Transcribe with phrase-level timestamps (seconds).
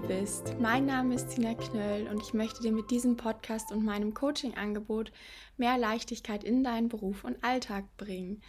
[0.00, 0.54] bist.
[0.60, 5.12] Mein Name ist Tina Knöll und ich möchte dir mit diesem Podcast und meinem Coaching-Angebot
[5.56, 8.40] mehr Leichtigkeit in deinen Beruf und Alltag bringen.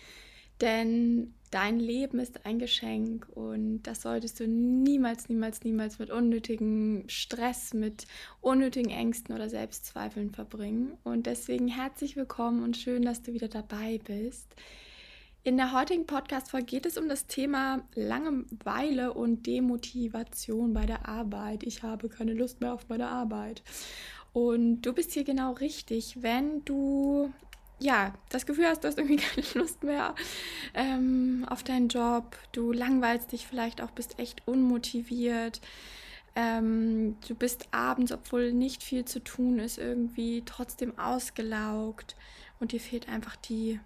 [0.62, 7.05] Denn dein Leben ist ein Geschenk und das solltest du niemals, niemals, niemals mit unnötigem
[7.08, 8.05] Stress, mit
[8.41, 10.97] unnötigen Ängsten oder Selbstzweifeln verbringen.
[11.03, 14.53] Und deswegen herzlich willkommen und schön, dass du wieder dabei bist.
[15.45, 21.63] In der heutigen Podcast-Folge geht es um das Thema Langeweile und Demotivation bei der Arbeit.
[21.63, 23.63] Ich habe keine Lust mehr auf meine Arbeit.
[24.33, 27.33] Und du bist hier genau richtig, wenn du
[27.80, 30.13] ja das Gefühl hast, du hast irgendwie keine Lust mehr
[30.73, 35.61] ähm, auf deinen Job, du langweilst dich vielleicht auch, bist echt unmotiviert.
[36.35, 42.17] Ähm, du bist abends, obwohl nicht viel zu tun ist, irgendwie trotzdem ausgelaugt
[42.59, 43.80] und dir fehlt einfach die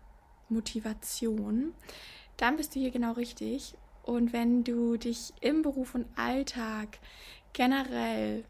[0.53, 1.73] Motivation,
[2.37, 3.75] dann bist du hier genau richtig.
[4.03, 6.99] Und wenn du dich im Beruf und Alltag
[7.53, 8.43] generell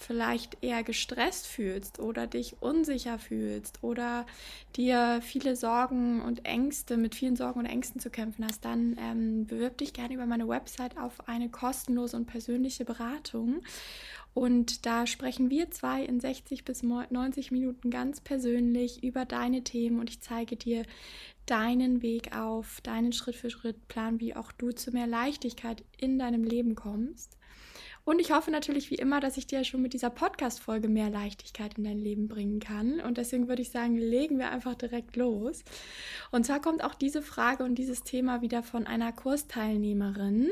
[0.00, 4.26] vielleicht eher gestresst fühlst oder dich unsicher fühlst oder
[4.76, 9.46] dir viele Sorgen und Ängste, mit vielen Sorgen und Ängsten zu kämpfen hast, dann ähm,
[9.46, 13.60] bewirb dich gerne über meine Website auf eine kostenlose und persönliche Beratung.
[14.34, 19.98] Und da sprechen wir zwei in 60 bis 90 Minuten ganz persönlich über deine Themen
[19.98, 20.84] und ich zeige dir
[21.46, 26.18] deinen Weg auf, deinen Schritt für Schritt Plan, wie auch du zu mehr Leichtigkeit in
[26.18, 27.37] deinem Leben kommst.
[28.08, 31.76] Und ich hoffe natürlich wie immer, dass ich dir schon mit dieser Podcast-Folge mehr Leichtigkeit
[31.76, 33.00] in dein Leben bringen kann.
[33.00, 35.62] Und deswegen würde ich sagen, legen wir einfach direkt los.
[36.30, 40.48] Und zwar kommt auch diese Frage und dieses Thema wieder von einer Kursteilnehmerin.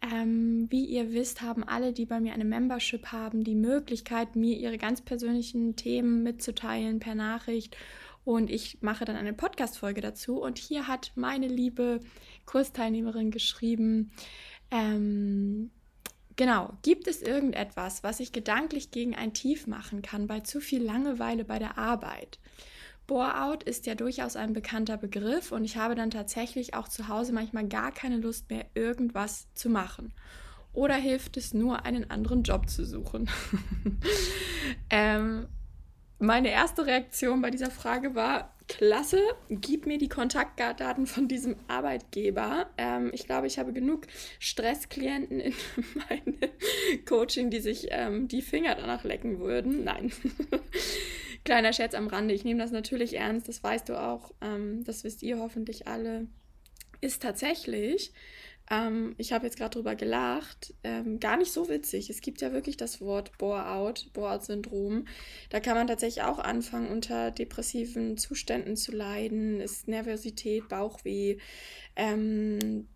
[0.00, 4.56] Ähm, wie ihr wisst, haben alle, die bei mir eine Membership haben, die Möglichkeit, mir
[4.56, 7.76] ihre ganz persönlichen Themen mitzuteilen per Nachricht
[8.24, 10.40] und ich mache dann eine Podcast-Folge dazu.
[10.40, 11.98] Und hier hat meine liebe
[12.46, 14.12] Kursteilnehmerin geschrieben,
[14.70, 15.72] ähm,
[16.40, 20.82] genau, gibt es irgendetwas, was ich gedanklich gegen ein Tief machen kann bei zu viel
[20.82, 22.38] Langeweile bei der Arbeit?
[23.06, 27.34] Bore-out ist ja durchaus ein bekannter Begriff und ich habe dann tatsächlich auch zu Hause
[27.34, 30.14] manchmal gar keine Lust mehr, irgendwas zu machen.
[30.72, 33.28] Oder hilft es nur, einen anderen Job zu suchen?
[34.88, 35.46] ähm,
[36.18, 39.20] meine erste Reaktion bei dieser Frage war, klasse,
[39.50, 42.70] gib mir die Kontaktdaten von diesem Arbeitgeber.
[42.78, 44.06] Ähm, ich glaube, ich habe genug
[44.38, 45.54] Stressklienten in
[46.08, 46.38] meinem
[47.04, 49.82] Coaching, die sich ähm, die Finger danach lecken würden.
[49.82, 50.12] Nein.
[51.44, 52.32] Kleiner Scherz am Rande.
[52.32, 54.32] Ich nehme das natürlich ernst, das weißt du auch.
[54.40, 56.28] Ähm, das wisst ihr hoffentlich alle.
[57.00, 58.12] Ist tatsächlich
[58.70, 60.74] ähm, ich habe jetzt gerade drüber gelacht.
[60.84, 62.08] Ähm, gar nicht so witzig.
[62.08, 65.06] Es gibt ja wirklich das Wort Bore-out, Bore-out-Syndrom.
[65.50, 69.60] Da kann man tatsächlich auch anfangen, unter depressiven Zuständen zu leiden.
[69.60, 71.38] Ist Nervosität, Bauchweh.
[71.96, 72.86] Ähm,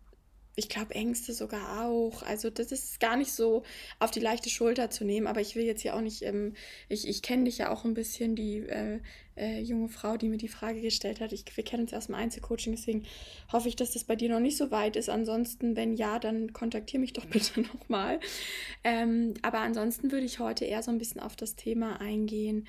[0.57, 2.23] ich glaube, Ängste sogar auch.
[2.23, 3.65] Also das ist gar nicht so
[3.99, 6.55] auf die leichte Schulter zu nehmen, aber ich will jetzt hier auch nicht, ähm,
[6.89, 9.01] ich, ich kenne dich ja auch ein bisschen, die äh,
[9.37, 11.33] äh, junge Frau, die mir die Frage gestellt hat.
[11.33, 13.05] Ich, wir kennen uns erst im Einzelcoaching, deswegen
[13.53, 15.11] hoffe ich, dass das bei dir noch nicht so weit ist.
[15.11, 18.21] Ansonsten, wenn ja, dann kontaktiere mich doch bitte nochmal.
[18.85, 22.67] Ähm, aber ansonsten würde ich heute eher so ein bisschen auf das Thema eingehen.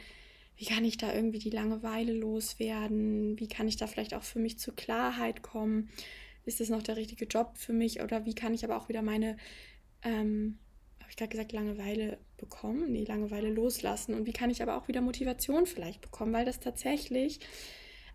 [0.58, 3.38] Wie kann ich da irgendwie die Langeweile loswerden?
[3.40, 5.90] Wie kann ich da vielleicht auch für mich zur Klarheit kommen?
[6.46, 9.02] Ist das noch der richtige Job für mich oder wie kann ich aber auch wieder
[9.02, 9.38] meine,
[10.04, 10.58] ähm,
[11.00, 12.92] habe ich gerade gesagt, Langeweile bekommen?
[12.92, 16.60] Nee, Langeweile loslassen und wie kann ich aber auch wieder Motivation vielleicht bekommen, weil das
[16.60, 17.40] tatsächlich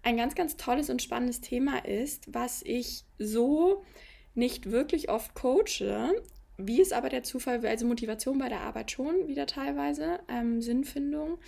[0.03, 3.85] ein ganz, ganz tolles und spannendes Thema ist, was ich so
[4.35, 6.15] nicht wirklich oft coache,
[6.57, 11.39] wie es aber der Zufall also Motivation bei der Arbeit schon wieder teilweise, ähm, Sinnfindung.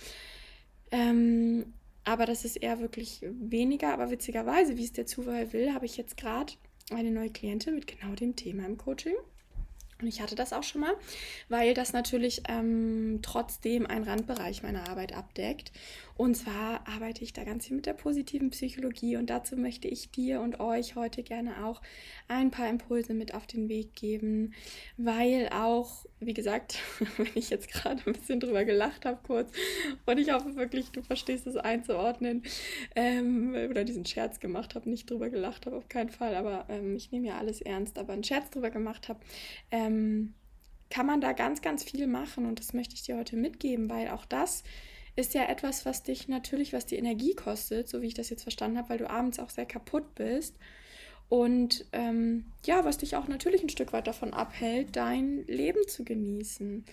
[0.91, 1.73] Ähm,
[2.03, 5.97] aber das ist eher wirklich weniger, aber witzigerweise, wie es der Zufall will, habe ich
[5.97, 6.53] jetzt gerade
[6.91, 9.15] eine neue Klientin mit genau dem Thema im Coaching.
[10.01, 10.93] Und ich hatte das auch schon mal,
[11.49, 15.71] weil das natürlich ähm, trotzdem einen Randbereich meiner Arbeit abdeckt.
[16.15, 20.11] Und zwar arbeite ich da ganz viel mit der positiven Psychologie und dazu möchte ich
[20.11, 21.81] dir und euch heute gerne auch
[22.27, 24.53] ein paar Impulse mit auf den Weg geben,
[24.95, 26.77] weil auch, wie gesagt,
[27.17, 29.51] wenn ich jetzt gerade ein bisschen drüber gelacht habe kurz
[30.05, 32.43] und ich hoffe wirklich, du verstehst es einzuordnen
[32.95, 36.95] ähm, oder diesen Scherz gemacht habe, nicht drüber gelacht habe, auf keinen Fall, aber ähm,
[36.95, 39.19] ich nehme ja alles ernst, aber einen Scherz drüber gemacht habe,
[39.85, 40.33] ähm,
[40.89, 44.09] kann man da ganz, ganz viel machen und das möchte ich dir heute mitgeben, weil
[44.09, 44.63] auch das
[45.15, 48.43] ist ja etwas, was dich natürlich, was die Energie kostet, so wie ich das jetzt
[48.43, 50.55] verstanden habe, weil du abends auch sehr kaputt bist.
[51.29, 56.03] Und ähm, ja, was dich auch natürlich ein Stück weit davon abhält, dein Leben zu
[56.03, 56.85] genießen.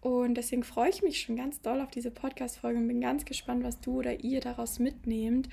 [0.00, 3.64] Und deswegen freue ich mich schon ganz doll auf diese Podcast-Folge und bin ganz gespannt,
[3.64, 5.48] was du oder ihr daraus mitnehmt.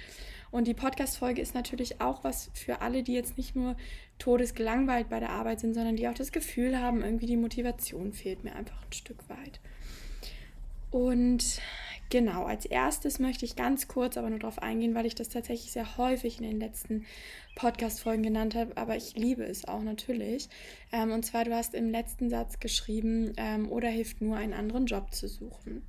[0.51, 3.75] Und die Podcast-Folge ist natürlich auch was für alle, die jetzt nicht nur
[4.19, 8.43] todesgelangweilt bei der Arbeit sind, sondern die auch das Gefühl haben, irgendwie die Motivation fehlt
[8.43, 9.59] mir einfach ein Stück weit.
[10.91, 11.59] Und
[12.09, 15.71] genau, als erstes möchte ich ganz kurz aber nur darauf eingehen, weil ich das tatsächlich
[15.71, 17.05] sehr häufig in den letzten
[17.55, 20.47] Podcast-Folgen genannt habe, aber ich liebe es auch natürlich.
[20.91, 24.85] Ähm, und zwar, du hast im letzten Satz geschrieben, ähm, oder hilft nur, einen anderen
[24.85, 25.81] Job zu suchen.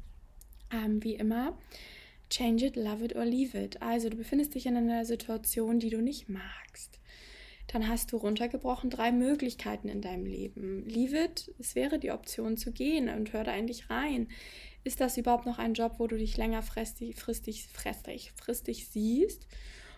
[0.72, 1.56] Ähm, wie immer,
[2.30, 3.80] change it, love it or leave it.
[3.82, 6.98] Also, du befindest dich in einer Situation, die du nicht magst.
[7.66, 10.84] Dann hast du runtergebrochen drei Möglichkeiten in deinem Leben.
[10.86, 14.28] Leave it, es wäre die Option zu gehen und hör da endlich rein.
[14.84, 19.48] Ist das überhaupt noch ein Job, wo du dich längerfristig fristig, fristig, fristig siehst?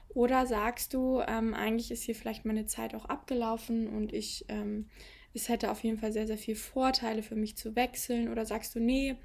[0.09, 4.89] Oder sagst du, ähm, eigentlich ist hier vielleicht meine Zeit auch abgelaufen und ich, ähm,
[5.35, 8.31] es hätte auf jeden Fall sehr, sehr viel Vorteile für mich zu wechseln?
[8.31, 9.17] Oder sagst du, nee,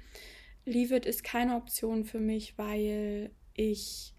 [0.66, 4.13] Leave It ist keine Option für mich, weil ich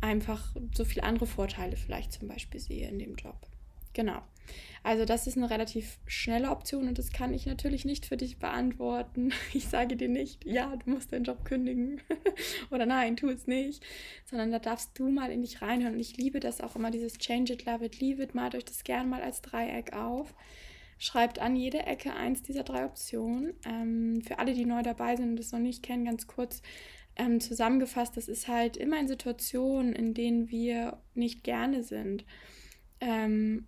[0.00, 3.36] einfach so viele andere Vorteile vielleicht zum Beispiel sehe in dem Job.
[3.94, 4.22] Genau.
[4.82, 8.38] Also das ist eine relativ schnelle Option und das kann ich natürlich nicht für dich
[8.38, 9.32] beantworten.
[9.52, 12.00] Ich sage dir nicht, ja, du musst deinen Job kündigen
[12.70, 13.84] oder nein, tu es nicht,
[14.24, 15.94] sondern da darfst du mal in dich reinhören.
[15.94, 18.34] Und ich liebe das auch immer, dieses Change it, love it, leave it.
[18.34, 20.34] Malt euch das gerne mal als Dreieck auf.
[20.98, 23.54] Schreibt an jede Ecke eins dieser drei Optionen.
[23.64, 26.62] Ähm, für alle, die neu dabei sind und das noch nicht kennen, ganz kurz
[27.18, 32.24] ähm, zusammengefasst, das ist halt immer in Situationen, in denen wir nicht gerne sind.
[33.00, 33.66] Ähm,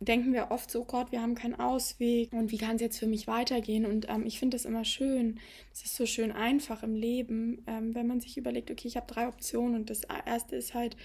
[0.00, 3.06] denken wir oft so, Gott, wir haben keinen Ausweg und wie kann es jetzt für
[3.06, 3.86] mich weitergehen?
[3.86, 5.40] Und ähm, ich finde das immer schön.
[5.72, 9.06] Es ist so schön einfach im Leben, ähm, wenn man sich überlegt, okay, ich habe
[9.06, 10.96] drei Optionen und das erste ist halt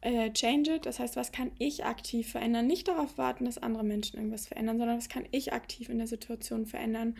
[0.00, 0.86] äh, change it.
[0.86, 2.66] Das heißt, was kann ich aktiv verändern?
[2.66, 6.06] Nicht darauf warten, dass andere Menschen irgendwas verändern, sondern was kann ich aktiv in der
[6.06, 7.16] Situation verändern,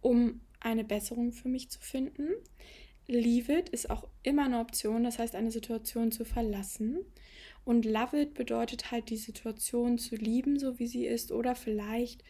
[0.00, 2.28] um eine Besserung für mich zu finden.
[3.10, 6.98] Leave it ist auch immer eine Option, das heißt, eine Situation zu verlassen.
[7.64, 12.24] Und love it bedeutet halt, die Situation zu lieben, so wie sie ist, oder vielleicht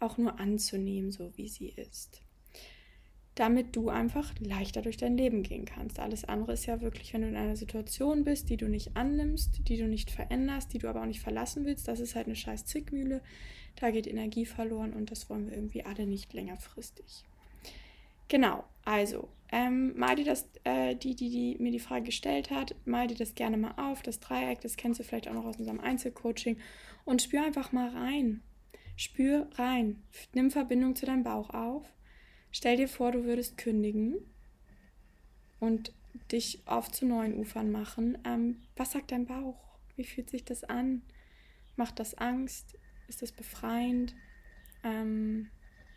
[0.00, 2.22] auch nur anzunehmen, so wie sie ist.
[3.34, 5.98] Damit du einfach leichter durch dein Leben gehen kannst.
[5.98, 9.68] Alles andere ist ja wirklich, wenn du in einer Situation bist, die du nicht annimmst,
[9.68, 12.36] die du nicht veränderst, die du aber auch nicht verlassen willst, das ist halt eine
[12.36, 13.22] scheiß Zickmühle.
[13.76, 17.24] Da geht Energie verloren und das wollen wir irgendwie alle nicht längerfristig.
[18.28, 22.74] Genau, also ähm, mal dir das, äh, die, die, die mir die Frage gestellt hat,
[22.86, 25.58] mal dir das gerne mal auf, das Dreieck, das kennst du vielleicht auch noch aus
[25.58, 26.58] unserem Einzelcoaching
[27.04, 28.42] und spür einfach mal rein.
[28.96, 30.02] Spür rein.
[30.34, 31.84] Nimm Verbindung zu deinem Bauch auf.
[32.50, 34.16] Stell dir vor, du würdest kündigen
[35.60, 35.92] und
[36.30, 38.18] dich auf zu neuen Ufern machen.
[38.24, 39.58] Ähm, was sagt dein Bauch?
[39.96, 41.02] Wie fühlt sich das an?
[41.76, 42.78] Macht das Angst?
[43.08, 44.14] Ist das befreiend?
[44.84, 45.50] Ähm,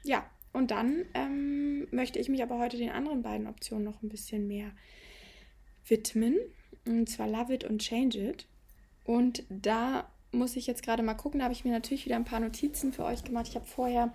[0.03, 4.07] ja, und dann ähm, möchte ich mich aber heute den anderen beiden Optionen noch ein
[4.07, 4.71] bisschen mehr
[5.85, 6.37] widmen.
[6.87, 8.47] Und zwar Love It und Change It.
[9.03, 12.23] Und da muss ich jetzt gerade mal gucken, da habe ich mir natürlich wieder ein
[12.23, 13.47] paar Notizen für euch gemacht.
[13.49, 14.13] Ich habe vorher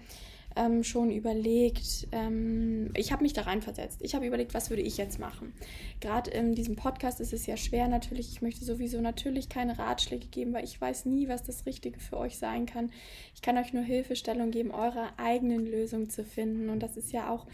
[0.57, 4.01] ähm, schon überlegt, ähm, ich habe mich da reinversetzt.
[4.03, 5.53] Ich habe überlegt, was würde ich jetzt machen.
[6.01, 8.33] Gerade in diesem Podcast ist es ja schwer natürlich.
[8.33, 12.17] Ich möchte sowieso natürlich keine Ratschläge geben, weil ich weiß nie, was das Richtige für
[12.17, 12.91] euch sein kann.
[13.35, 16.69] Ich kann euch nur Hilfestellung geben, eure eigenen Lösungen zu finden.
[16.69, 17.47] Und das ist ja auch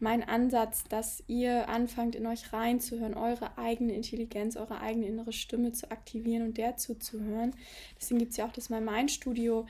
[0.00, 5.72] mein Ansatz, dass ihr anfangt, in euch reinzuhören, eure eigene Intelligenz, eure eigene innere Stimme
[5.72, 7.54] zu aktivieren und der zuzuhören.
[8.00, 9.66] Deswegen gibt es ja auch das My Mind Studio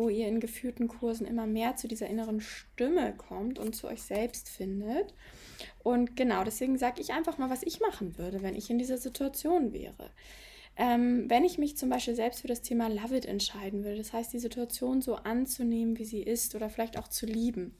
[0.00, 4.00] wo ihr in geführten Kursen immer mehr zu dieser inneren Stimme kommt und zu euch
[4.00, 5.12] selbst findet.
[5.82, 8.96] Und genau deswegen sage ich einfach mal, was ich machen würde, wenn ich in dieser
[8.96, 10.10] Situation wäre.
[10.78, 14.14] Ähm, wenn ich mich zum Beispiel selbst für das Thema Love It entscheiden würde, das
[14.14, 17.74] heißt die Situation so anzunehmen, wie sie ist oder vielleicht auch zu lieben,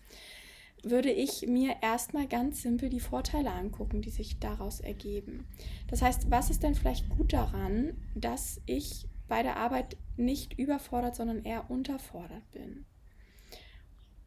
[0.82, 5.46] würde ich mir erstmal ganz simpel die Vorteile angucken, die sich daraus ergeben.
[5.88, 11.16] Das heißt, was ist denn vielleicht gut daran, dass ich bei der Arbeit nicht überfordert,
[11.16, 12.84] sondern eher unterfordert bin.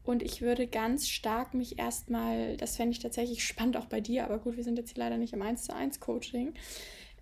[0.02, 4.24] Und ich würde ganz stark mich erstmal, das fände ich tatsächlich spannend auch bei dir,
[4.24, 6.54] aber gut, wir sind jetzt hier leider nicht im 1 zu 1 Coaching,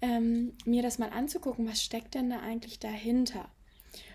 [0.01, 3.51] ähm, mir das mal anzugucken, was steckt denn da eigentlich dahinter?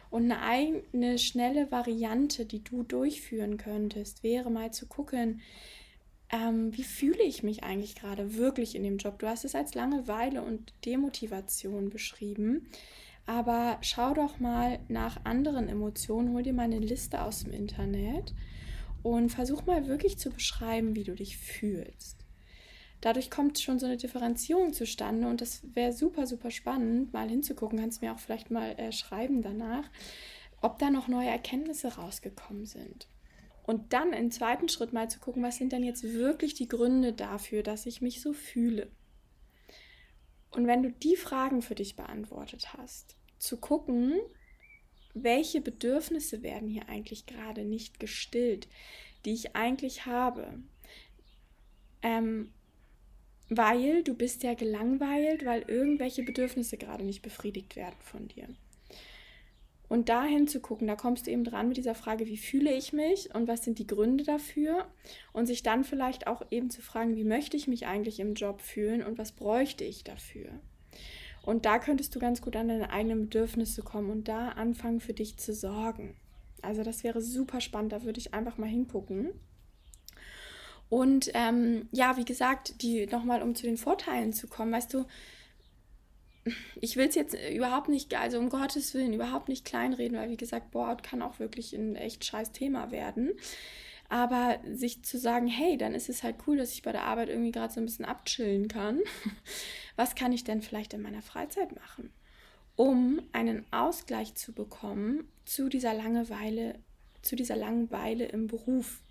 [0.09, 5.41] Und eine, eine schnelle Variante, die du durchführen könntest, wäre mal zu gucken,
[6.29, 9.19] ähm, wie fühle ich mich eigentlich gerade wirklich in dem Job?
[9.19, 12.69] Du hast es als Langeweile und Demotivation beschrieben.
[13.27, 18.33] Aber schau doch mal nach anderen Emotionen, hol dir mal eine Liste aus dem Internet
[19.03, 22.25] und versuch mal wirklich zu beschreiben, wie du dich fühlst.
[23.01, 27.79] Dadurch kommt schon so eine Differenzierung zustande und das wäre super, super spannend, mal hinzugucken.
[27.79, 29.87] Kannst mir auch vielleicht mal äh, schreiben danach,
[30.61, 33.07] ob da noch neue Erkenntnisse rausgekommen sind.
[33.63, 37.11] Und dann im zweiten Schritt mal zu gucken, was sind denn jetzt wirklich die Gründe
[37.11, 38.89] dafür, dass ich mich so fühle.
[40.51, 44.13] Und wenn du die Fragen für dich beantwortet hast, zu gucken,
[45.13, 48.67] welche Bedürfnisse werden hier eigentlich gerade nicht gestillt,
[49.25, 50.59] die ich eigentlich habe.
[52.01, 52.53] Ähm,
[53.49, 58.49] weil du bist ja gelangweilt, weil irgendwelche Bedürfnisse gerade nicht befriedigt werden von dir.
[59.89, 62.91] Und dahin zu gucken, da kommst du eben dran mit dieser Frage, wie fühle ich
[62.91, 64.85] mich und was sind die Gründe dafür?
[65.31, 68.61] Und sich dann vielleicht auch eben zu fragen, wie möchte ich mich eigentlich im Job
[68.61, 70.59] fühlen und was bräuchte ich dafür?
[71.47, 75.13] Und da könntest du ganz gut an deine eigenen Bedürfnisse kommen und da anfangen für
[75.13, 76.13] dich zu sorgen.
[76.61, 79.29] Also das wäre super spannend, da würde ich einfach mal hingucken.
[80.89, 85.05] Und ähm, ja, wie gesagt, die nochmal um zu den Vorteilen zu kommen, weißt du,
[86.81, 90.35] ich will es jetzt überhaupt nicht, also um Gottes Willen, überhaupt nicht kleinreden, weil wie
[90.35, 93.31] gesagt, Board kann auch wirklich ein echt scheiß Thema werden.
[94.09, 97.29] Aber sich zu sagen, hey, dann ist es halt cool, dass ich bei der Arbeit
[97.29, 99.01] irgendwie gerade so ein bisschen abchillen kann.
[99.95, 102.13] Was kann ich denn vielleicht in meiner Freizeit machen,
[102.75, 106.79] um einen Ausgleich zu bekommen zu dieser Langeweile,
[107.21, 109.01] zu dieser Langeweile im Beruf?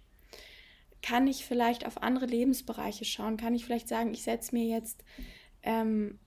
[1.02, 3.36] Kann ich vielleicht auf andere Lebensbereiche schauen?
[3.36, 5.04] Kann ich vielleicht sagen, ich setze mir jetzt
[5.62, 6.18] ähm,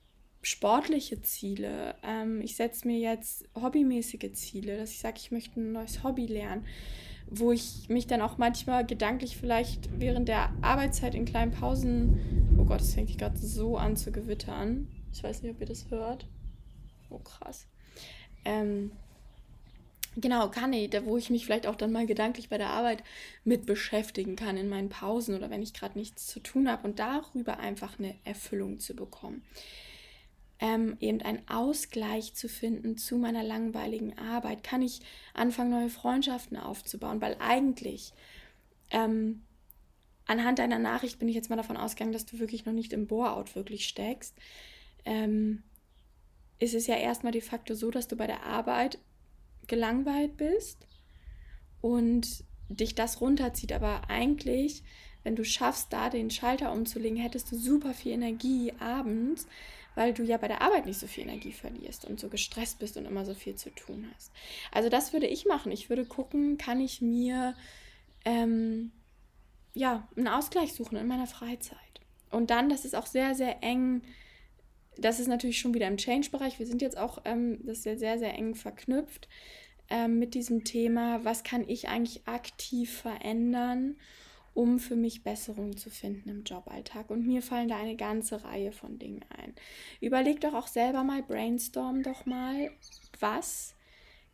[0.44, 1.96] sportliche Ziele.
[2.04, 6.28] Ähm, ich setze mir jetzt hobbymäßige Ziele, dass ich sage, ich möchte ein neues Hobby
[6.28, 6.66] lernen
[7.30, 12.66] wo ich mich dann auch manchmal gedanklich vielleicht während der Arbeitszeit in kleinen Pausen, oh
[12.66, 14.88] Gott, es fängt gerade so an zu gewittern.
[15.14, 16.28] Ich weiß nicht, ob ihr das hört.
[17.10, 17.68] Oh krass.
[18.46, 18.92] Ähm,
[20.16, 23.04] genau, kann ich, da wo ich mich vielleicht auch dann mal gedanklich bei der Arbeit
[23.44, 27.00] mit beschäftigen kann in meinen Pausen oder wenn ich gerade nichts zu tun habe und
[27.00, 29.44] darüber einfach eine Erfüllung zu bekommen
[30.60, 34.64] ähm, eben einen Ausgleich zu finden zu meiner langweiligen Arbeit?
[34.64, 35.02] Kann ich
[35.34, 37.22] anfangen, neue Freundschaften aufzubauen?
[37.22, 38.14] Weil eigentlich,
[38.92, 39.44] ähm,
[40.26, 43.08] anhand deiner Nachricht bin ich jetzt mal davon ausgegangen, dass du wirklich noch nicht im
[43.08, 44.36] Bore-out wirklich steckst.
[45.06, 45.64] Ähm,
[46.60, 49.00] ist es ja erstmal de facto so, dass du bei der Arbeit
[49.68, 50.86] gelangweilt bist
[51.82, 53.72] und dich das runterzieht.
[53.72, 54.84] Aber eigentlich,
[55.24, 59.48] wenn du schaffst, da den Schalter umzulegen, hättest du super viel Energie abends,
[59.96, 62.98] weil du ja bei der Arbeit nicht so viel Energie verlierst und so gestresst bist
[62.98, 64.32] und immer so viel zu tun hast.
[64.72, 65.72] Also das würde ich machen.
[65.72, 67.56] Ich würde gucken, kann ich mir
[68.26, 68.92] ähm,
[69.74, 71.78] ja einen Ausgleich suchen in meiner Freizeit.
[72.32, 74.04] Und dann, das ist auch sehr, sehr eng.
[74.98, 76.60] Das ist natürlich schon wieder im Change-Bereich.
[76.60, 79.28] Wir sind jetzt auch, ähm, das ist ja sehr, sehr eng verknüpft
[79.90, 83.98] ähm, mit diesem Thema, was kann ich eigentlich aktiv verändern,
[84.54, 87.10] um für mich Besserungen zu finden im Joballtag.
[87.10, 89.54] Und mir fallen da eine ganze Reihe von Dingen ein.
[90.02, 92.72] Überleg doch auch selber mal, brainstorm doch mal,
[93.20, 93.76] was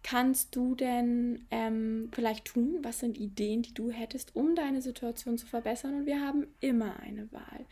[0.05, 2.77] kannst du denn ähm, vielleicht tun?
[2.83, 5.95] Was sind Ideen, die du hättest, um deine Situation zu verbessern?
[5.95, 7.65] Und wir haben immer eine Wahl.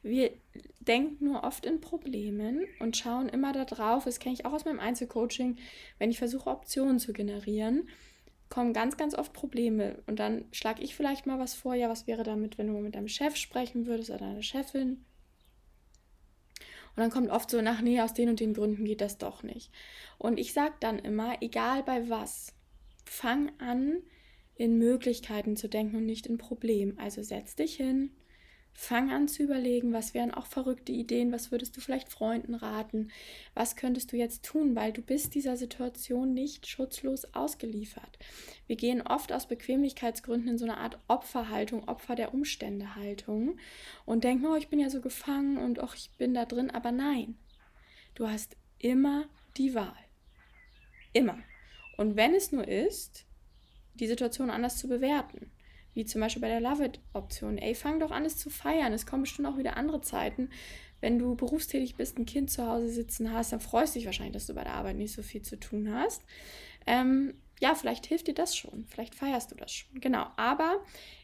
[0.00, 0.30] Wir
[0.78, 4.78] denken nur oft in Problemen und schauen immer darauf, das kenne ich auch aus meinem
[4.78, 5.56] Einzelcoaching,
[5.98, 7.88] wenn ich versuche, Optionen zu generieren
[8.52, 10.02] kommen ganz, ganz oft Probleme.
[10.06, 12.94] Und dann schlage ich vielleicht mal was vor, ja, was wäre damit, wenn du mit
[12.94, 15.06] deinem Chef sprechen würdest oder deiner Chefin?
[16.94, 19.42] Und dann kommt oft so nach, nee, aus den und den Gründen geht das doch
[19.42, 19.72] nicht.
[20.18, 22.52] Und ich sage dann immer, egal bei was,
[23.06, 24.02] fang an,
[24.54, 26.98] in Möglichkeiten zu denken und nicht in Problemen.
[26.98, 28.10] Also setz dich hin,
[28.74, 33.10] Fang an zu überlegen, was wären auch verrückte Ideen, was würdest du vielleicht Freunden raten,
[33.54, 38.18] was könntest du jetzt tun, weil du bist dieser Situation nicht schutzlos ausgeliefert.
[38.66, 43.58] Wir gehen oft aus Bequemlichkeitsgründen in so eine Art Opferhaltung, Opfer der Umstände Haltung
[44.06, 46.92] und denken, oh, ich bin ja so gefangen und oh, ich bin da drin, aber
[46.92, 47.36] nein,
[48.14, 49.94] du hast immer die Wahl.
[51.12, 51.38] Immer.
[51.98, 53.26] Und wenn es nur ist,
[53.94, 55.51] die Situation anders zu bewerten
[55.94, 57.58] wie zum Beispiel bei der Love It-Option.
[57.58, 58.92] Ey, fang doch an, es zu feiern.
[58.92, 60.50] Es kommen bestimmt auch wieder andere Zeiten.
[61.00, 64.34] Wenn du berufstätig bist, ein Kind zu Hause sitzen hast, dann freust du dich wahrscheinlich,
[64.34, 66.22] dass du bei der Arbeit nicht so viel zu tun hast.
[66.86, 68.86] Ähm, ja, vielleicht hilft dir das schon.
[68.88, 70.00] Vielleicht feierst du das schon.
[70.00, 70.26] Genau.
[70.36, 70.80] Aber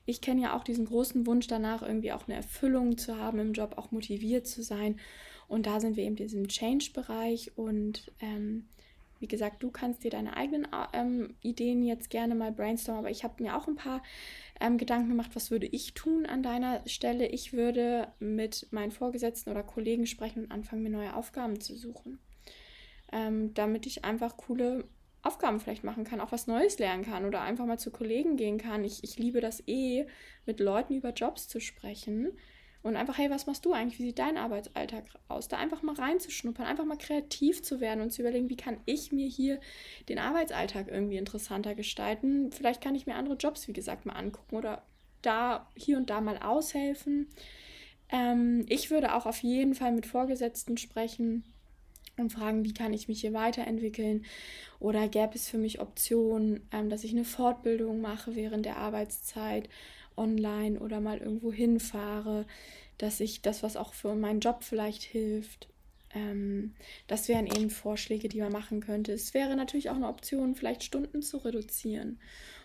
[0.07, 3.53] ich kenne ja auch diesen großen Wunsch danach, irgendwie auch eine Erfüllung zu haben im
[3.53, 5.01] Job, auch motiviert zu sein.
[5.49, 8.69] Und da sind wir eben in diesem Change-Bereich und ähm,
[9.21, 13.25] wie gesagt, du kannst dir deine eigenen ähm, Ideen jetzt gerne mal brainstormen, aber ich
[13.25, 14.03] habe mir auch ein paar
[14.61, 17.27] ähm, Gedanken gemacht, was würde ich tun an deiner Stelle.
[17.27, 22.19] Ich würde mit meinen Vorgesetzten oder Kollegen sprechen und anfangen, mir neue Aufgaben zu suchen,
[23.13, 24.85] ähm, damit ich einfach coole
[25.23, 28.59] Aufgaben vielleicht machen kann, auch was Neues lernen kann oder einfach mal zu Kollegen gehen
[28.59, 28.85] kann.
[28.85, 30.07] Ich, ich liebe das eh,
[30.47, 32.33] mit Leuten über Jobs zu sprechen
[32.83, 33.99] Und einfach, hey, was machst du eigentlich?
[33.99, 35.49] Wie sieht dein Arbeitsalltag aus?
[35.49, 39.11] Da einfach mal reinzuschnuppern, einfach mal kreativ zu werden und zu überlegen, wie kann ich
[39.11, 39.61] mir hier
[40.09, 42.53] den Arbeitsalltag irgendwie interessanter gestalten?
[42.53, 44.83] Vielleicht kann ich mir andere Jobs, wie gesagt, mal angucken oder
[45.23, 47.27] da hier und da mal aushelfen.
[48.11, 51.45] Ähm, ich würde auch auf jeden Fall mit Vorgesetzten sprechen
[52.17, 54.25] und fragen, wie kann ich mich hier weiterentwickeln
[54.81, 59.69] oder gäbe es für mich Optionen, ähm, dass ich eine Fortbildung mache während der Arbeitszeit
[60.19, 62.47] online oder mal irgendwo hinfahre,
[62.99, 65.69] dass ich das, was auch für meinen Job vielleicht hilft.
[66.15, 66.75] Ähm,
[67.07, 69.13] das wären eben Vorschläge, die man machen könnte.
[69.13, 72.19] Es wäre natürlich auch eine Option, vielleicht Stunden zu reduzieren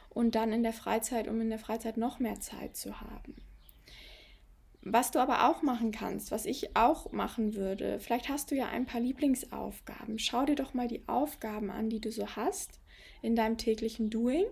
[0.09, 3.35] und dann in der Freizeit, um in der Freizeit noch mehr Zeit zu haben.
[4.85, 8.67] Was du aber auch machen kannst, was ich auch machen würde, vielleicht hast du ja
[8.67, 10.19] ein paar Lieblingsaufgaben.
[10.19, 12.81] Schau dir doch mal die Aufgaben an, die du so hast
[13.21, 14.45] in deinem täglichen Doing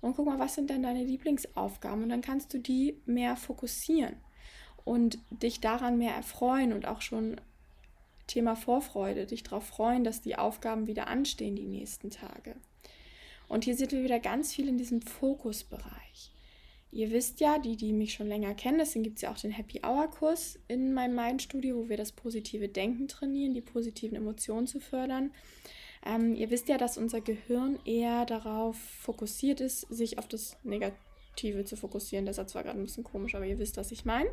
[0.00, 4.16] und guck mal, was sind denn deine Lieblingsaufgaben und dann kannst du die mehr fokussieren
[4.84, 7.40] und dich daran mehr erfreuen und auch schon
[8.26, 12.54] Thema Vorfreude, dich darauf freuen, dass die Aufgaben wieder anstehen die nächsten Tage.
[13.48, 16.32] Und hier sind wir wieder ganz viel in diesem Fokusbereich.
[16.90, 19.50] Ihr wisst ja, die, die mich schon länger kennen, deswegen gibt es ja auch den
[19.50, 24.66] Happy Hour Kurs in meinem Mind-Studio, wo wir das positive Denken trainieren, die positiven Emotionen
[24.66, 25.32] zu fördern.
[26.08, 31.64] Ähm, ihr wisst ja, dass unser Gehirn eher darauf fokussiert ist, sich auf das Negative
[31.66, 32.24] zu fokussieren.
[32.24, 34.30] Der Satz war gerade ein bisschen komisch, aber ihr wisst, was ich meine.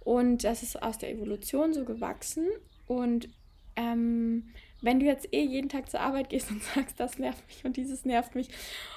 [0.00, 2.48] Und das ist aus der Evolution so gewachsen.
[2.88, 3.28] Und
[3.76, 4.48] ähm,
[4.80, 7.76] wenn du jetzt eh jeden Tag zur Arbeit gehst und sagst, das nervt mich und
[7.76, 8.48] dieses nervt mich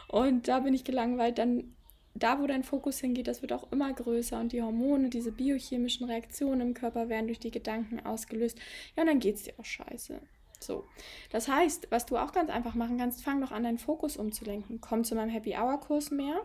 [0.08, 1.76] und da bin ich gelangweilt, dann
[2.16, 6.08] da, wo dein Fokus hingeht, das wird auch immer größer und die Hormone, diese biochemischen
[6.08, 8.58] Reaktionen im Körper werden durch die Gedanken ausgelöst.
[8.96, 10.20] Ja, und dann geht es dir auch scheiße.
[10.66, 10.86] So.
[11.30, 14.82] Das heißt, was du auch ganz einfach machen kannst, fang doch an, deinen Fokus umzulenken.
[14.82, 16.42] Komm zu meinem Happy Hour Kurs mehr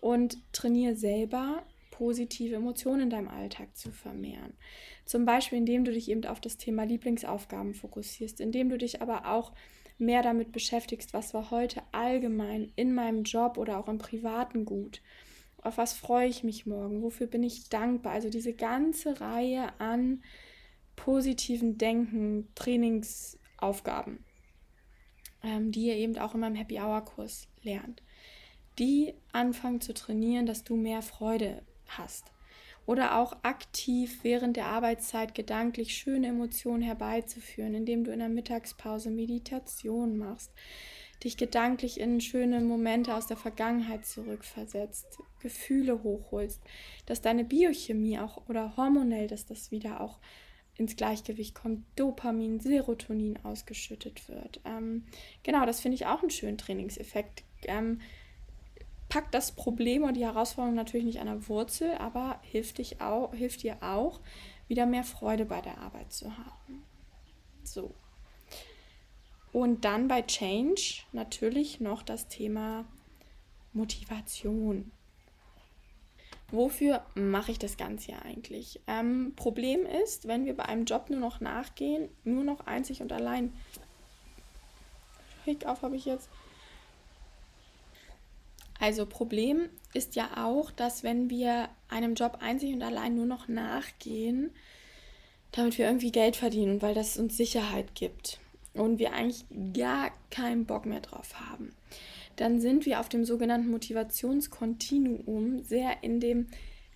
[0.00, 4.52] und trainiere selber positive Emotionen in deinem Alltag zu vermehren.
[5.06, 9.26] Zum Beispiel, indem du dich eben auf das Thema Lieblingsaufgaben fokussierst, indem du dich aber
[9.26, 9.52] auch
[9.98, 15.00] mehr damit beschäftigst, was war heute allgemein in meinem Job oder auch im privaten gut.
[15.62, 17.02] Auf was freue ich mich morgen?
[17.02, 18.12] Wofür bin ich dankbar?
[18.12, 20.22] Also diese ganze Reihe an
[20.96, 22.48] positiven Denken,
[23.56, 24.24] Trainingsaufgaben,
[25.42, 28.02] ähm, die ihr eben auch in meinem Happy Hour Kurs lernt.
[28.78, 32.32] Die anfangen zu trainieren, dass du mehr Freude hast
[32.84, 39.10] oder auch aktiv während der Arbeitszeit gedanklich schöne Emotionen herbeizuführen, indem du in der Mittagspause
[39.10, 40.52] Meditation machst,
[41.24, 46.60] dich gedanklich in schöne Momente aus der Vergangenheit zurückversetzt, Gefühle hochholst,
[47.06, 50.20] dass deine Biochemie auch oder hormonell, dass das wieder auch
[50.78, 54.60] ins Gleichgewicht kommt, Dopamin, Serotonin ausgeschüttet wird.
[54.64, 55.06] Ähm,
[55.42, 57.44] genau, das finde ich auch einen schönen Trainingseffekt.
[57.62, 58.00] Ähm,
[59.08, 63.32] packt das Problem und die Herausforderung natürlich nicht an der Wurzel, aber hilft, dich auch,
[63.34, 64.20] hilft dir auch,
[64.68, 66.82] wieder mehr Freude bei der Arbeit zu haben.
[67.62, 67.94] So.
[69.52, 72.84] Und dann bei Change natürlich noch das Thema
[73.72, 74.90] Motivation.
[76.50, 78.80] Wofür mache ich das Ganze ja eigentlich?
[78.86, 83.12] Ähm, Problem ist, wenn wir bei einem Job nur noch nachgehen, nur noch einzig und
[83.12, 83.52] allein.
[85.44, 86.28] Hick auf habe ich jetzt
[88.78, 93.48] also Problem ist ja auch, dass wenn wir einem Job einzig und allein nur noch
[93.48, 94.50] nachgehen,
[95.52, 98.38] damit wir irgendwie Geld verdienen, weil das uns Sicherheit gibt
[98.74, 101.74] und wir eigentlich gar keinen Bock mehr drauf haben,
[102.36, 106.48] dann sind wir auf dem sogenannten Motivationskontinuum sehr in dem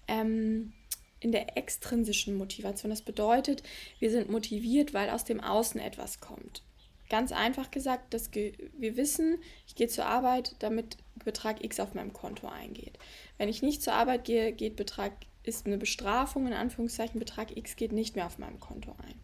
[0.09, 0.73] ähm,
[1.21, 2.91] in der extrinsischen Motivation.
[2.91, 3.63] Das bedeutet,
[3.99, 6.63] wir sind motiviert, weil aus dem Außen etwas kommt.
[7.11, 12.13] Ganz einfach gesagt, dass wir wissen, ich gehe zur Arbeit, damit Betrag X auf meinem
[12.13, 12.99] Konto eingeht.
[13.37, 17.77] Wenn ich nicht zur Arbeit gehe, geht Betrag, ist eine Bestrafung, in Anführungszeichen, Betrag X
[17.77, 19.21] geht nicht mehr auf meinem Konto ein.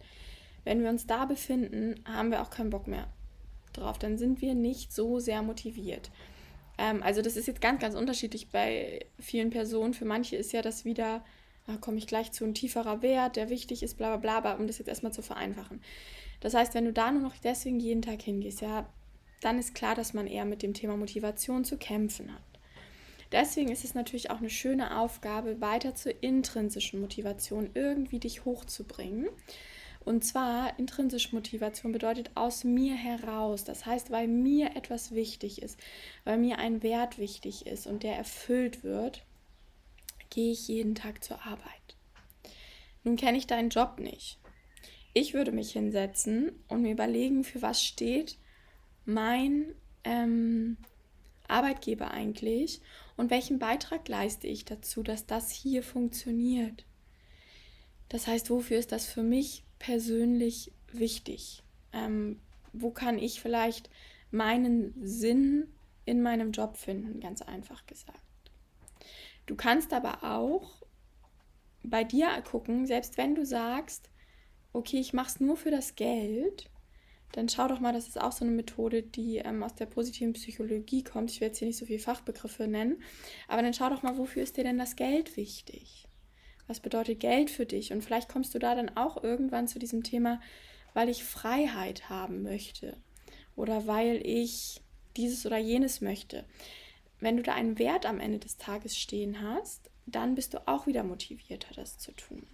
[0.65, 3.07] Wenn wir uns da befinden, haben wir auch keinen Bock mehr
[3.77, 3.99] drauf.
[3.99, 6.11] Dann sind wir nicht so sehr motiviert.
[6.77, 9.93] Ähm, also das ist jetzt ganz, ganz unterschiedlich bei vielen Personen.
[9.93, 11.23] Für manche ist ja das wieder,
[11.65, 14.67] da komme ich gleich zu ein tieferer Wert, der wichtig ist, bla bla bla, um
[14.67, 15.81] das jetzt erstmal zu vereinfachen.
[16.39, 18.87] Das heißt, wenn du da nur noch deswegen jeden Tag hingehst, ja,
[19.41, 22.41] dann ist klar, dass man eher mit dem Thema Motivation zu kämpfen hat.
[23.31, 29.27] Deswegen ist es natürlich auch eine schöne Aufgabe, weiter zur intrinsischen Motivation irgendwie dich hochzubringen.
[30.07, 33.65] Und zwar intrinsische Motivation bedeutet aus mir heraus.
[33.65, 35.77] Das heißt, weil mir etwas wichtig ist,
[36.23, 39.25] weil mir ein Wert wichtig ist und der erfüllt wird,
[40.29, 41.97] gehe ich jeden Tag zur Arbeit.
[43.03, 44.39] Nun kenne ich deinen Job nicht.
[45.13, 48.37] Ich würde mich hinsetzen und mir überlegen, für was steht
[49.03, 50.77] mein ähm,
[51.49, 52.79] Arbeitgeber eigentlich
[53.17, 56.85] und welchen Beitrag leiste ich dazu, dass das hier funktioniert.
[58.07, 61.63] Das heißt, wofür ist das für mich persönlich wichtig?
[61.93, 62.39] Ähm,
[62.73, 63.89] wo kann ich vielleicht
[64.31, 65.67] meinen Sinn
[66.05, 68.21] in meinem Job finden, ganz einfach gesagt.
[69.45, 70.83] Du kannst aber auch
[71.83, 74.09] bei dir gucken, selbst wenn du sagst,
[74.73, 76.69] okay, ich mache es nur für das Geld,
[77.33, 80.33] dann schau doch mal, das ist auch so eine Methode, die ähm, aus der positiven
[80.33, 81.31] Psychologie kommt.
[81.31, 83.01] Ich werde jetzt hier nicht so viele Fachbegriffe nennen,
[83.47, 86.06] aber dann schau doch mal, wofür ist dir denn das Geld wichtig?
[86.67, 87.91] Was bedeutet Geld für dich?
[87.91, 90.41] Und vielleicht kommst du da dann auch irgendwann zu diesem Thema,
[90.93, 92.97] weil ich Freiheit haben möchte
[93.55, 94.81] oder weil ich
[95.15, 96.45] dieses oder jenes möchte.
[97.19, 100.87] Wenn du da einen Wert am Ende des Tages stehen hast, dann bist du auch
[100.87, 102.45] wieder motivierter, das zu tun.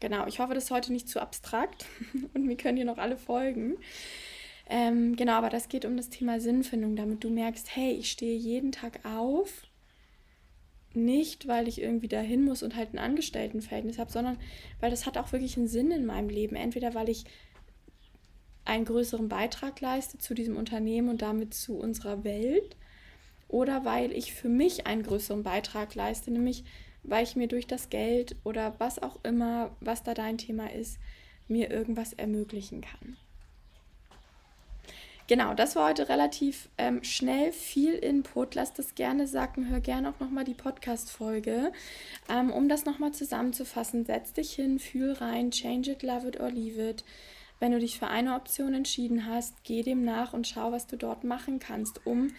[0.00, 1.86] Genau, ich hoffe, das ist heute nicht zu abstrakt
[2.34, 3.76] und wir können hier noch alle folgen.
[4.68, 8.36] Ähm, genau, aber das geht um das Thema Sinnfindung, damit du merkst, hey, ich stehe
[8.36, 9.64] jeden Tag auf,
[10.96, 14.38] nicht weil ich irgendwie dahin muss und halt ein Angestelltenverhältnis habe, sondern
[14.80, 16.56] weil das hat auch wirklich einen Sinn in meinem Leben.
[16.56, 17.24] Entweder weil ich
[18.64, 22.76] einen größeren Beitrag leiste zu diesem Unternehmen und damit zu unserer Welt
[23.48, 26.64] oder weil ich für mich einen größeren Beitrag leiste, nämlich
[27.02, 30.98] weil ich mir durch das Geld oder was auch immer, was da dein Thema ist,
[31.48, 33.16] mir irgendwas ermöglichen kann.
[35.28, 38.54] Genau, das war heute relativ ähm, schnell viel Input.
[38.54, 41.72] Lass das gerne sagen, hör gerne auch nochmal die Podcast-Folge.
[42.28, 46.50] Ähm, um das nochmal zusammenzufassen, setz dich hin, fühl rein, change it, love it or
[46.50, 47.04] leave it.
[47.60, 50.96] Wenn du dich für eine Option entschieden hast, geh dem nach und schau, was du
[50.96, 52.32] dort machen kannst, um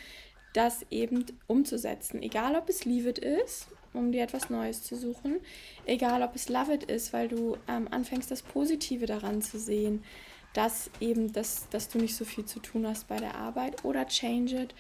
[0.52, 2.22] das eben umzusetzen.
[2.22, 5.40] Egal, ob es Leave It ist, um dir etwas Neues zu suchen,
[5.86, 10.04] egal, ob es Love It ist, weil du ähm, anfängst, das Positive daran zu sehen,
[10.54, 14.08] dass eben, das, dass du nicht so viel zu tun hast bei der Arbeit oder
[14.08, 14.76] Change It.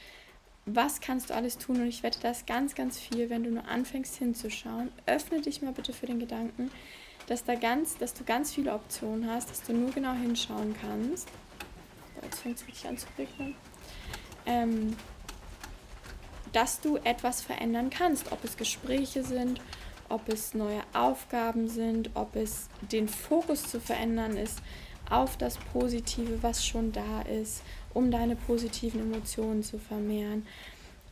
[0.65, 1.81] Was kannst du alles tun?
[1.81, 4.91] Und ich wette das ganz, ganz viel, wenn du nur anfängst hinzuschauen.
[5.05, 6.71] Öffne dich mal bitte für den Gedanken,
[7.27, 11.27] dass, da ganz, dass du ganz viele Optionen hast, dass du nur genau hinschauen kannst.
[12.21, 13.55] Jetzt fängt es wirklich an zu regnen.
[14.45, 14.95] Ähm,
[16.53, 19.59] dass du etwas verändern kannst, ob es Gespräche sind,
[20.07, 24.59] ob es neue Aufgaben sind, ob es den Fokus zu verändern ist
[25.13, 27.61] auf das Positive, was schon da ist,
[27.93, 30.43] um deine positiven Emotionen zu vermehren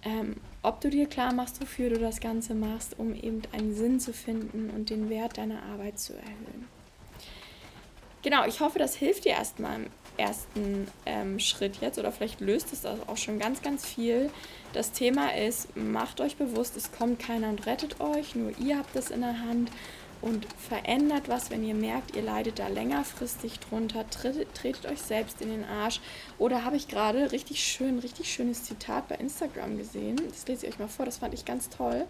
[0.04, 4.00] ähm, ob du dir klar machst, wofür du das Ganze machst, um eben einen Sinn
[4.00, 6.68] zu finden und den Wert deiner Arbeit zu erhöhen.
[8.24, 9.88] Genau, ich hoffe, das hilft dir erstmal im
[10.18, 14.30] ersten ähm, Schritt jetzt oder vielleicht löst es auch schon ganz, ganz viel.
[14.74, 18.96] Das Thema ist, macht euch bewusst, es kommt keiner und rettet euch, nur ihr habt
[18.96, 19.72] es in der Hand
[20.22, 25.42] und verändert was, wenn ihr merkt, ihr leidet da längerfristig drunter, tretet, tretet euch selbst
[25.42, 26.00] in den Arsch.
[26.38, 30.22] Oder habe ich gerade richtig schön, richtig schönes Zitat bei Instagram gesehen.
[30.30, 32.06] Das lese ich euch mal vor, das fand ich ganz toll.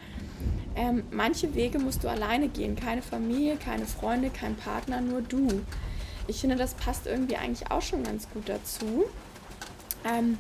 [0.76, 5.48] Ähm, manche Wege musst du alleine gehen, keine Familie, keine Freunde, kein Partner, nur du.
[6.28, 9.06] Ich finde, das passt irgendwie eigentlich auch schon ganz gut dazu.
[10.04, 10.38] Ähm,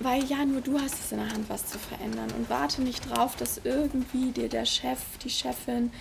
[0.00, 2.30] weil ja, nur du hast es in der Hand, was zu verändern.
[2.36, 5.92] Und warte nicht drauf, dass irgendwie dir der Chef, die Chefin,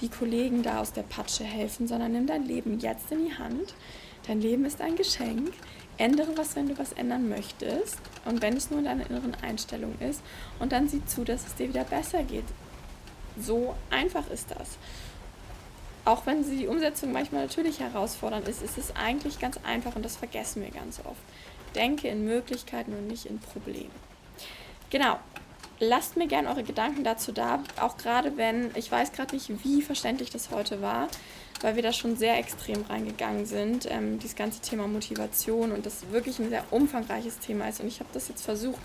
[0.00, 3.74] die Kollegen da aus der Patsche helfen, sondern nimm dein Leben jetzt in die Hand.
[4.26, 5.52] Dein Leben ist ein Geschenk.
[5.98, 7.98] Ändere was, wenn du was ändern möchtest.
[8.24, 10.20] Und wenn es nur in deiner inneren Einstellung ist.
[10.58, 12.44] Und dann sieh zu, dass es dir wieder besser geht.
[13.40, 14.76] So einfach ist das.
[16.04, 20.16] Auch wenn die Umsetzung manchmal natürlich herausfordernd ist, ist es eigentlich ganz einfach und das
[20.16, 21.20] vergessen wir ganz oft
[21.76, 23.90] denke in Möglichkeiten und nicht in Problemen.
[24.90, 25.18] Genau.
[25.78, 29.82] Lasst mir gerne eure Gedanken dazu da, auch gerade wenn, ich weiß gerade nicht, wie
[29.82, 31.08] verständlich das heute war,
[31.60, 36.10] weil wir da schon sehr extrem reingegangen sind, ähm, dieses ganze Thema Motivation und das
[36.10, 37.80] wirklich ein sehr umfangreiches Thema ist.
[37.80, 38.80] Und ich habe das jetzt versucht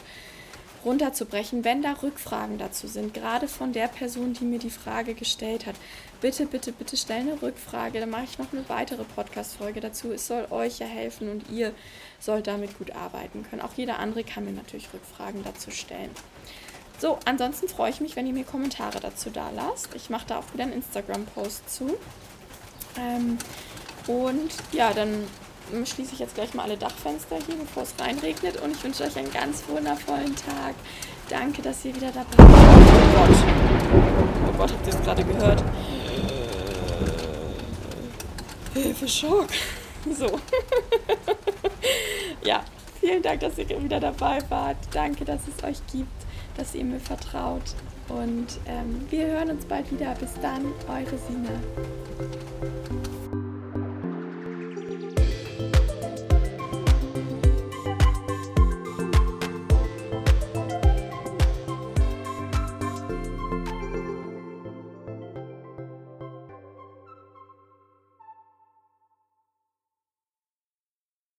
[0.84, 5.66] runterzubrechen, wenn da Rückfragen dazu sind, gerade von der Person, die mir die Frage gestellt
[5.66, 5.76] hat.
[6.22, 10.12] Bitte, bitte, bitte stell eine Rückfrage, dann mache ich noch eine weitere Podcast-Folge dazu.
[10.12, 11.74] Es soll euch ja helfen und ihr
[12.20, 13.64] sollt damit gut arbeiten können.
[13.64, 16.12] Auch jeder andere kann mir natürlich Rückfragen dazu stellen.
[17.00, 19.96] So, ansonsten freue ich mich, wenn ihr mir Kommentare dazu da lasst.
[19.96, 21.98] Ich mache da auch wieder einen Instagram-Post zu.
[23.00, 23.40] Ähm,
[24.06, 25.28] und ja, dann
[25.84, 28.62] schließe ich jetzt gleich mal alle Dachfenster hier, bevor es reinregnet.
[28.62, 30.76] Und ich wünsche euch einen ganz wundervollen Tag.
[31.30, 32.48] Danke, dass ihr wieder dabei seid.
[32.48, 33.38] Oh Gott.
[34.48, 35.64] Oh Gott, habt ihr es gerade gehört?
[38.74, 39.48] Hilfe, Schock.
[40.18, 40.26] So.
[42.44, 42.64] ja,
[43.00, 44.78] vielen Dank, dass ihr wieder dabei wart.
[44.92, 46.10] Danke, dass es euch gibt,
[46.58, 47.76] dass ihr mir vertraut.
[48.08, 50.16] Und ähm, wir hören uns bald wieder.
[50.16, 51.52] Bis dann, eure Sina.